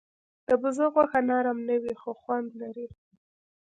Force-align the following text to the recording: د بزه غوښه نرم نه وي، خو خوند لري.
د 0.47 0.49
بزه 0.61 0.85
غوښه 0.93 1.19
نرم 1.29 1.57
نه 1.69 1.75
وي، 1.81 1.93
خو 2.01 2.11
خوند 2.21 2.49
لري. 2.61 2.87